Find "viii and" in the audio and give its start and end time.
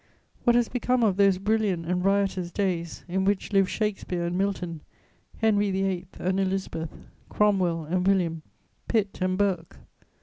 5.69-6.39